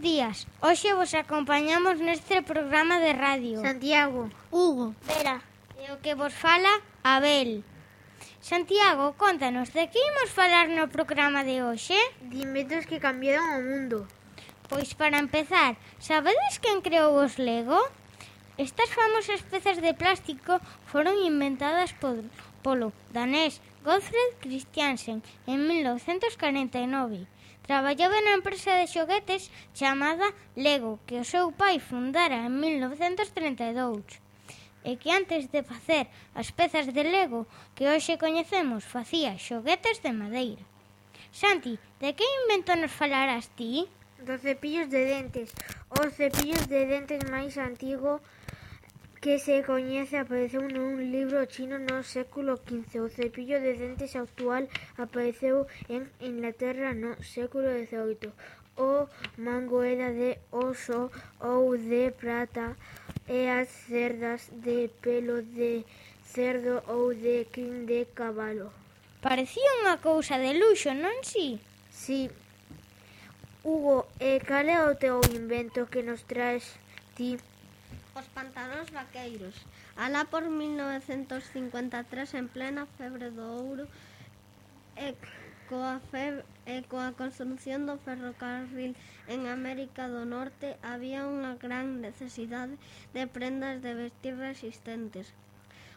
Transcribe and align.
Días. 0.00 0.46
Hoxe 0.62 0.94
vos 0.94 1.10
acompañamos 1.14 1.98
neste 1.98 2.38
programa 2.46 3.02
de 3.02 3.12
radio. 3.18 3.58
Santiago, 3.66 4.30
Hugo, 4.54 4.94
Vera 5.02 5.42
e 5.74 5.90
o 5.90 5.98
que 5.98 6.14
vos 6.14 6.30
fala 6.30 6.70
Abel. 7.02 7.66
Santiago, 8.38 9.18
contanos, 9.18 9.74
de 9.74 9.90
que 9.90 9.98
imos 9.98 10.30
falar 10.30 10.70
no 10.70 10.86
programa 10.86 11.42
de 11.42 11.66
hoxe? 11.66 11.98
De 12.30 12.46
inventos 12.46 12.86
que 12.86 13.02
cambiaron 13.02 13.58
o 13.58 13.60
mundo. 13.66 13.98
Pois 14.70 14.94
para 14.94 15.18
empezar, 15.18 15.74
sabedes 15.98 16.62
quen 16.62 16.78
creou 16.78 17.18
os 17.18 17.34
Lego? 17.42 17.82
Estas 18.54 18.94
famosas 18.94 19.42
pezas 19.50 19.82
de 19.82 19.98
plástico 19.98 20.62
foron 20.86 21.18
inventadas 21.26 21.90
por, 21.98 22.22
polo 22.62 22.94
danés 23.10 23.58
Gottfried 23.82 24.38
Christiansen 24.38 25.26
en 25.50 25.66
1949 25.66 27.26
Traballaba 27.68 28.16
na 28.24 28.32
empresa 28.32 28.72
de 28.80 28.88
xoguetes 28.88 29.52
chamada 29.76 30.32
Lego, 30.56 30.96
que 31.04 31.20
o 31.20 31.28
seu 31.32 31.52
pai 31.52 31.76
fundara 31.76 32.48
en 32.48 32.56
1932 32.64 34.08
e 34.88 34.96
que 34.96 35.12
antes 35.12 35.52
de 35.52 35.60
facer 35.60 36.08
as 36.32 36.48
pezas 36.48 36.88
de 36.96 37.04
Lego 37.04 37.44
que 37.76 37.84
hoxe 37.92 38.16
coñecemos 38.16 38.88
facía 38.88 39.36
xoguetes 39.36 40.00
de 40.00 40.16
madeira. 40.16 40.64
Santi, 41.28 41.76
de 42.00 42.16
que 42.16 42.24
invento 42.40 42.72
nos 42.72 42.96
falarás 43.00 43.52
ti? 43.52 43.84
Dos 44.24 44.40
cepillos 44.40 44.88
de 44.88 45.04
dentes. 45.04 45.52
Os 45.92 46.16
cepillos 46.16 46.64
de 46.72 46.88
dentes 46.88 47.20
máis 47.28 47.60
antigo 47.60 48.24
que 49.20 49.38
se 49.38 49.62
coñece 49.66 50.16
apareceu 50.18 50.62
nun 50.62 51.10
libro 51.10 51.42
chino 51.50 51.76
no 51.82 52.06
século 52.06 52.62
XV. 52.62 53.02
O 53.02 53.08
cepillo 53.10 53.58
de 53.58 53.74
dentes 53.74 54.14
actual 54.14 54.70
apareceu 54.94 55.66
en 55.90 56.06
Inglaterra 56.22 56.94
no 56.94 57.18
século 57.22 57.66
XVIII. 57.66 58.30
O 58.78 59.10
mango 59.42 59.82
era 59.82 60.14
de 60.14 60.38
oso 60.54 61.10
ou 61.42 61.74
de 61.74 62.14
prata 62.14 62.78
e 63.26 63.50
as 63.50 63.66
cerdas 63.90 64.54
de 64.62 64.86
pelo 65.02 65.42
de 65.42 65.82
cerdo 66.22 66.78
ou 66.86 67.10
de 67.10 67.50
crin 67.50 67.90
de 67.90 68.06
cabalo. 68.14 68.70
Parecía 69.18 69.82
unha 69.82 69.98
cousa 69.98 70.38
de 70.38 70.54
luxo, 70.54 70.94
non 70.94 71.26
si? 71.26 71.58
Si. 71.90 72.30
Hugo, 73.66 74.06
e 74.22 74.38
cal 74.46 74.70
é 74.70 74.78
o 74.86 74.94
teu 74.94 75.18
invento 75.34 75.90
que 75.90 76.06
nos 76.06 76.22
traes 76.22 76.78
ti? 77.18 77.34
os 78.18 78.26
pantalóns 78.34 78.90
vaqueiros. 78.90 79.54
Alá 79.94 80.22
por 80.32 80.44
1953, 80.50 82.34
en 82.34 82.46
plena 82.50 82.82
febre 82.98 83.30
do 83.30 83.46
ouro, 83.62 83.84
e 84.98 85.14
coa, 85.70 86.02
febre, 86.10 86.42
e 86.66 86.82
coa 86.90 87.14
construción 87.20 87.86
do 87.86 87.94
ferrocarril 88.02 88.92
en 89.30 89.40
América 89.46 90.10
do 90.10 90.26
Norte, 90.26 90.68
había 90.82 91.30
unha 91.30 91.54
gran 91.62 92.02
necesidade 92.02 92.74
de 93.14 93.24
prendas 93.30 93.78
de 93.84 93.92
vestir 93.94 94.34
resistentes. 94.34 95.30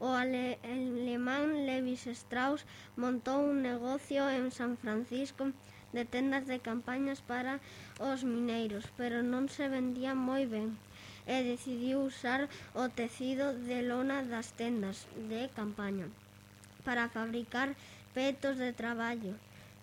O 0.00 0.08
ale, 0.16 0.56
alemán 0.64 1.68
Levis 1.68 2.08
Strauss 2.08 2.64
montou 2.96 3.44
un 3.44 3.60
negocio 3.60 4.22
en 4.32 4.48
San 4.58 4.80
Francisco 4.80 5.52
de 5.92 6.04
tendas 6.04 6.44
de 6.48 6.58
campañas 6.60 7.20
para 7.20 7.60
os 8.00 8.24
mineiros, 8.24 8.84
pero 8.96 9.20
non 9.20 9.48
se 9.52 9.68
vendía 9.68 10.12
moi 10.12 10.44
ben 10.48 10.76
e 11.26 11.42
decidiu 11.42 12.06
usar 12.06 12.48
o 12.74 12.88
tecido 12.88 13.52
de 13.52 13.82
lona 13.82 14.22
das 14.22 14.52
tendas 14.54 15.06
de 15.28 15.50
campaña 15.58 16.06
para 16.86 17.10
fabricar 17.10 17.74
petos 18.14 18.56
de 18.56 18.72
traballo. 18.72 19.34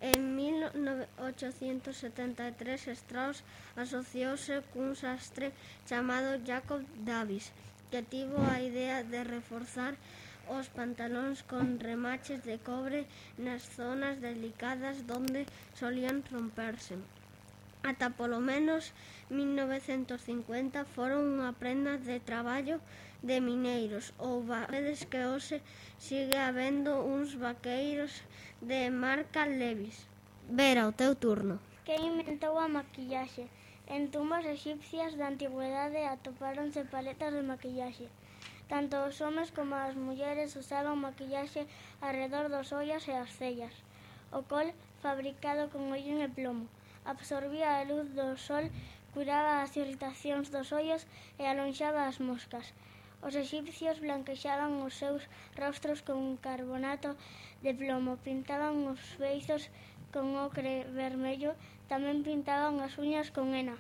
En 0.02 0.36
1873 0.36 2.88
Strauss 3.02 3.44
asociouse 3.76 4.62
cun 4.74 4.96
sastre 4.96 5.52
chamado 5.90 6.38
Jacob 6.46 6.82
Davis 7.04 7.52
que 7.90 8.04
tivo 8.04 8.38
a 8.46 8.62
idea 8.62 9.04
de 9.04 9.24
reforzar 9.24 9.96
os 10.48 10.70
pantalóns 10.70 11.42
con 11.44 11.80
remaches 11.80 12.44
de 12.46 12.58
cobre 12.70 13.02
nas 13.46 13.64
zonas 13.78 14.22
delicadas 14.22 14.98
donde 15.12 15.42
solían 15.74 16.22
romperse 16.32 16.96
ata 17.84 18.10
polo 18.10 18.40
menos 18.42 18.94
1950 19.30 20.86
foron 20.96 21.22
unha 21.38 21.52
prenda 21.62 21.94
de 22.02 22.18
traballo 22.20 22.78
de 23.22 23.38
mineiros 23.48 24.06
ou 24.26 24.42
vaquedes 24.42 25.06
que 25.12 25.22
hoxe 25.30 25.58
sigue 26.02 26.38
habendo 26.38 26.92
uns 27.06 27.30
vaqueiros 27.38 28.14
de 28.62 28.90
marca 29.04 29.46
Levis. 29.46 29.98
Vera, 30.50 30.88
o 30.90 30.94
teu 31.00 31.14
turno. 31.16 31.56
Que 31.86 31.96
inventou 32.10 32.56
a 32.60 32.68
maquillaxe? 32.68 33.46
En 33.88 34.12
tumbas 34.12 34.46
egipcias 34.58 35.16
da 35.20 35.32
antigüedade 35.34 36.02
atopáronse 36.06 36.82
paletas 36.94 37.32
de 37.34 37.44
maquillaxe. 37.52 38.08
Tanto 38.72 38.96
os 39.08 39.16
homes 39.24 39.50
como 39.56 39.76
as 39.76 39.96
mulleres 39.96 40.56
usaban 40.62 41.04
maquillaxe 41.08 41.62
alrededor 42.06 42.46
dos 42.52 42.68
ollas 42.80 43.04
e 43.08 43.16
as 43.16 43.32
cellas. 43.40 43.76
O 44.38 44.44
col 44.52 44.68
fabricado 45.04 45.64
con 45.72 45.84
ollos 45.96 46.20
e 46.20 46.30
plomo 46.38 46.68
absorbía 47.14 47.70
a 47.80 47.88
luz 47.90 48.08
do 48.20 48.28
sol, 48.48 48.66
curaba 49.14 49.54
as 49.64 49.72
irritacións 49.82 50.48
dos 50.54 50.70
ollos 50.80 51.02
e 51.42 51.44
alonxaba 51.48 52.02
as 52.06 52.18
moscas. 52.30 52.66
Os 53.26 53.34
egipcios 53.34 53.98
blanquexaban 54.06 54.72
os 54.86 54.94
seus 55.02 55.24
rostros 55.62 56.00
con 56.08 56.20
carbonato 56.38 57.10
de 57.64 57.72
plomo, 57.80 58.14
pintaban 58.28 58.76
os 58.94 59.02
beizos 59.24 59.64
con 60.14 60.38
ocre 60.48 60.74
vermello, 61.02 61.52
tamén 61.92 62.22
pintaban 62.28 62.76
as 62.86 62.94
uñas 63.02 63.28
con 63.36 63.48
hena. 63.58 63.78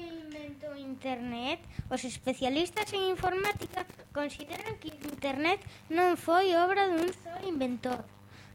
que 0.00 0.08
inventou 0.08 0.72
Internet, 0.76 1.60
os 1.92 2.08
especialistas 2.08 2.88
en 2.96 3.12
informática 3.12 3.84
consideran 4.16 4.80
que 4.80 4.96
Internet 5.12 5.60
non 5.92 6.16
foi 6.16 6.56
obra 6.56 6.88
dun 6.88 7.12
só 7.12 7.36
inventor. 7.44 8.00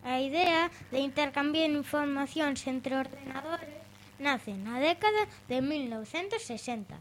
A 0.01 0.17
idea 0.17 0.73
de 0.89 1.05
intercambiar 1.05 1.69
informacións 1.69 2.65
entre 2.65 2.97
ordenadores 2.97 3.77
nace 4.17 4.57
na 4.57 4.81
década 4.81 5.29
de 5.45 5.61
1960. 5.61 6.97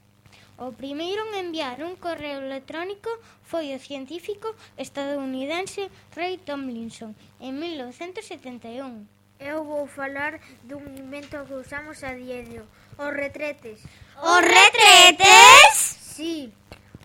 O 0.61 0.77
primeiro 0.77 1.25
en 1.33 1.49
enviar 1.49 1.81
un 1.81 1.97
correo 1.97 2.45
electrónico 2.45 3.11
foi 3.49 3.73
o 3.73 3.81
científico 3.81 4.53
estadounidense 4.77 5.89
Ray 6.13 6.37
Tomlinson 6.37 7.17
en 7.41 7.57
1971. 7.57 9.09
Eu 9.41 9.67
vou 9.67 9.85
falar 9.91 10.39
dun 10.63 10.85
invento 10.95 11.43
que 11.49 11.59
usamos 11.59 12.07
a 12.07 12.15
diario, 12.15 12.63
os 12.97 13.11
retretes. 13.11 13.83
Os 14.23 14.41
retretes? 14.43 15.75
Sí, 15.75 16.53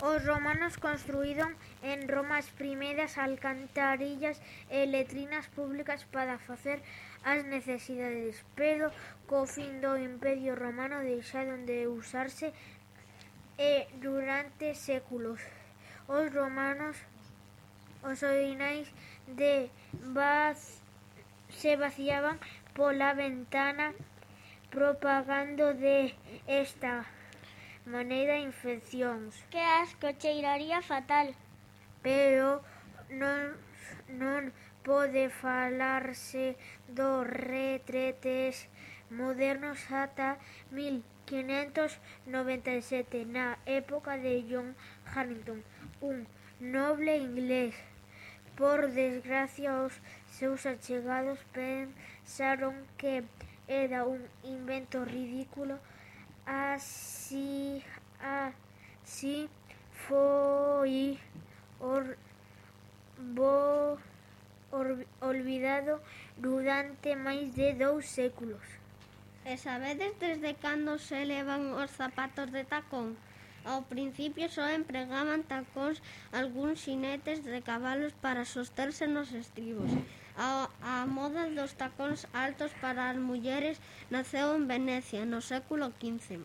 os 0.02 0.26
romanos 0.26 0.78
construíron 0.78 1.56
en 1.82 2.08
Roma 2.08 2.38
as 2.38 2.50
primeiras 2.54 3.18
alcantarillas 3.18 4.38
e 4.70 4.86
letrinas 4.86 5.50
públicas 5.50 6.06
para 6.06 6.38
facer 6.38 6.82
as 7.26 7.44
necesidades, 7.44 8.46
pero 8.56 8.94
co 9.26 9.50
fin 9.50 9.82
do 9.82 9.98
Imperio 9.98 10.54
Romano 10.54 11.02
deixaron 11.02 11.66
de 11.66 11.90
usarse 11.90 12.54
e 13.58 13.90
durante 14.00 14.78
séculos 14.78 15.42
os 16.08 16.30
romanos 16.32 16.96
os 18.06 18.24
orinais 18.24 18.88
de 19.28 19.68
Baz 20.14 20.80
se 21.50 21.76
vaciaban 21.76 22.38
pola 22.78 23.18
ventana 23.18 23.92
propagando 24.70 25.74
de 25.74 26.14
esta 26.48 27.06
maneira 27.86 28.38
infeccións. 28.38 29.36
Que 29.50 29.60
asco, 29.60 30.08
cheiraría 30.20 30.82
fatal. 30.82 31.34
Pero 32.02 32.64
non, 33.10 33.58
non 34.14 34.54
pode 34.86 35.30
falarse 35.30 36.56
dos 36.88 37.26
retretes 37.26 38.70
modernos 39.10 39.92
ata 39.92 40.38
1597 40.72 43.26
na 43.26 43.58
época 43.66 44.18
de 44.18 44.46
John 44.50 44.76
Harrington, 45.10 45.64
un 46.02 46.28
noble 46.60 47.18
inglés. 47.18 47.76
Por 48.56 48.92
desgracia, 48.92 49.82
os 49.82 49.94
seus 50.30 50.66
achegados 50.66 51.40
pensaron 51.54 52.76
que 52.98 53.24
era 53.70 54.04
un 54.04 54.26
invento 54.44 55.06
ridículo 55.06 55.78
así 56.46 57.84
así 58.20 59.48
foi 60.08 61.20
or, 61.80 62.18
bo, 63.36 63.98
or, 64.72 65.06
olvidado 65.22 66.02
durante 66.38 67.16
máis 67.16 67.54
de 67.54 67.78
dous 67.78 68.10
séculos. 68.10 68.66
E 69.46 69.56
sabedes 69.56 70.18
desde 70.20 70.58
cando 70.58 70.98
se 70.98 71.24
levan 71.24 71.78
os 71.78 71.94
zapatos 71.94 72.52
de 72.52 72.66
tacón? 72.66 73.16
Ao 73.66 73.84
principio 73.84 74.48
só 74.48 74.66
empregaban 74.72 75.44
tacóns 75.44 76.00
algúns 76.32 76.80
xinetes 76.80 77.44
de 77.44 77.60
cabalos 77.62 78.14
para 78.24 78.48
sosterse 78.48 79.06
nos 79.08 79.34
estribos. 79.36 79.92
A, 80.40 80.72
a 80.80 81.06
moda 81.06 81.52
dos 81.52 81.76
tacóns 81.76 82.24
altos 82.32 82.72
para 82.80 83.12
as 83.12 83.18
mulleres 83.20 83.78
naceu 84.14 84.56
en 84.56 84.68
Venecia 84.72 85.28
no 85.28 85.44
século 85.44 85.92
XV. 86.00 86.40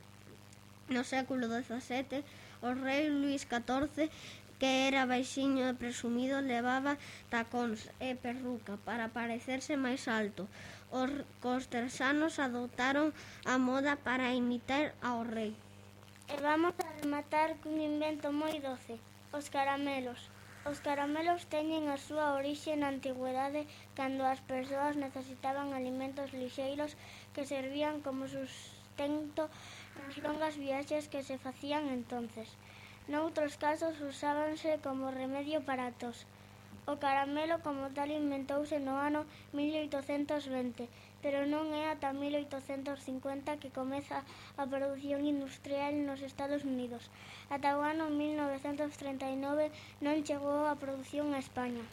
No 0.91 1.03
século 1.07 1.47
XVII, 1.47 2.27
o 2.67 2.75
rei 2.75 3.09
Luís 3.09 3.47
XIV 3.47 4.11
que 4.59 4.89
era 4.89 5.07
baixiño 5.07 5.63
e 5.67 5.75
presumido 5.75 6.39
levaba 6.41 6.99
tacóns 7.35 7.91
e 8.01 8.15
perruca 8.25 8.75
para 8.87 9.13
parecerse 9.19 9.75
máis 9.77 10.03
alto. 10.09 10.43
Os 10.95 11.11
costersanos 11.45 12.39
adoptaron 12.47 13.11
a 13.53 13.55
moda 13.59 13.93
para 14.07 14.33
imitar 14.33 14.95
ao 15.03 15.21
rei. 15.27 15.53
E 16.33 16.37
vamos 16.41 16.75
a 16.87 16.91
rematar 17.01 17.51
cun 17.61 17.77
invento 17.91 18.29
moi 18.41 18.57
doce, 18.69 18.95
os 19.39 19.47
caramelos. 19.55 20.21
Os 20.71 20.79
caramelos 20.87 21.43
teñen 21.55 21.85
a 21.95 21.99
súa 22.07 22.27
orixe 22.39 22.73
na 22.77 22.89
antigüedade 22.95 23.63
cando 23.99 24.23
as 24.33 24.41
persoas 24.53 24.95
necesitaban 25.05 25.69
alimentos 25.79 26.33
lixeiros 26.41 26.97
que 27.35 27.49
servían 27.53 27.97
como 28.07 28.25
sustento 28.37 29.43
nas 29.99 30.15
longas 30.25 30.55
viaxes 30.65 31.05
que 31.13 31.21
se 31.29 31.37
facían 31.45 31.85
entonces. 31.99 32.49
Noutros 33.13 33.55
casos 33.65 34.01
usábanse 34.01 34.71
como 34.87 35.13
remedio 35.21 35.59
para 35.69 35.85
a 35.89 35.97
tos. 36.01 36.19
O 36.93 36.95
caramelo 37.05 37.57
como 37.67 37.85
tal 37.97 38.11
inventouse 38.13 38.77
no 38.87 38.95
ano 39.09 39.21
1820, 39.57 40.85
pero 41.25 41.39
non 41.49 41.73
é 41.73 41.89
ata 41.89 42.13
1850 42.13 43.57
que 43.61 43.73
comeza 43.73 44.19
a 44.61 44.65
produción 44.73 45.25
industrial 45.25 45.93
nos 46.05 46.21
Estados 46.21 46.63
Unidos. 46.73 47.09
Ata 47.55 47.79
o 47.79 47.83
ano 47.93 48.13
1939 48.13 49.73
non 50.05 50.21
chegou 50.29 50.69
a 50.69 50.77
produción 50.77 51.33
a 51.33 51.41
España. 51.41 51.85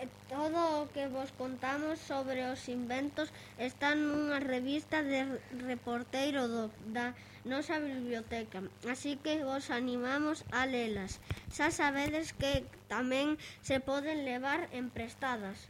Eh, 0.00 0.08
todo 0.28 0.82
o 0.82 0.88
que 0.88 1.04
vos 1.08 1.30
contamos 1.36 2.00
sobre 2.00 2.40
os 2.48 2.64
inventos 2.68 3.28
está 3.60 3.92
nunha 3.92 4.40
revista 4.40 5.04
de 5.04 5.20
reporteiro 5.68 6.48
do, 6.48 6.72
da 6.96 7.12
nosa 7.44 7.76
biblioteca, 7.76 8.64
así 8.88 9.20
que 9.20 9.44
vos 9.44 9.68
animamos 9.68 10.48
a 10.48 10.64
lelas. 10.64 11.20
Xa 11.52 11.68
sabedes 11.68 12.32
que 12.32 12.64
tamén 12.88 13.36
se 13.60 13.84
poden 13.84 14.24
levar 14.24 14.64
emprestadas. 14.72 15.68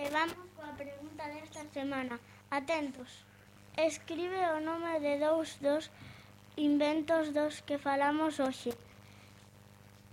E 0.00 0.08
vamos 0.08 0.48
coa 0.56 0.72
pregunta 0.80 1.28
desta 1.28 1.60
semana. 1.76 2.16
Atentos. 2.48 3.28
Escribe 3.76 4.40
o 4.56 4.64
nome 4.64 4.96
de 5.04 5.20
dous 5.20 5.60
dos 5.60 5.92
inventos 6.56 7.36
dos 7.36 7.60
que 7.66 7.76
falamos 7.76 8.40
hoxe. 8.40 8.72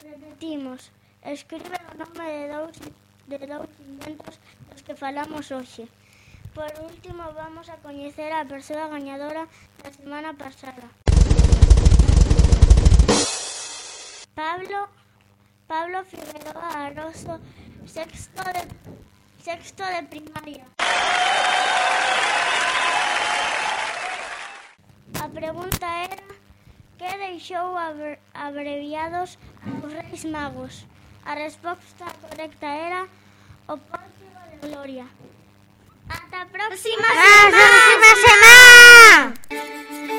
Repetimos. 0.03 0.91
Escribe 1.27 1.75
o 1.91 1.97
nome 1.99 2.23
de 2.23 2.47
dous 2.47 2.77
de 3.27 3.37
dous 3.51 3.67
inventos 3.83 4.39
dos 4.71 4.81
que 4.81 4.95
falamos 4.95 5.51
hoxe. 5.51 5.83
Por 6.55 6.71
último, 6.87 7.23
vamos 7.35 7.67
a 7.67 7.75
coñecer 7.83 8.31
a 8.31 8.47
persoa 8.47 8.87
gañadora 8.87 9.43
da 9.83 9.91
semana 9.91 10.31
pasada. 10.39 10.87
Pablo 14.39 14.87
Pablo 15.67 15.99
Figueroa 16.07 16.67
Aroso, 16.87 17.35
sexto 17.83 18.43
de 18.55 18.63
sexto 19.43 19.83
de 19.83 20.01
primaria. 20.07 20.63
A 25.19 25.27
pregunta 25.27 25.87
era 26.07 26.23
que 26.97 27.11
deixou 27.19 27.75
abreviados 28.33 29.35
os 29.83 29.91
Reis 29.91 30.23
Magos. 30.23 30.87
A 31.27 31.33
resposta 31.35 32.05
correcta 32.21 32.65
era 32.67 33.05
o 33.67 33.77
Pórtico 33.77 34.39
de 34.49 34.69
Gloria. 34.69 35.05
Ata 36.07 36.43
a 36.43 36.45
próxima 36.45 37.03
semana! 37.03 37.47
Ata 37.47 37.67
próxima 37.67 38.11
semana! 38.23 40.16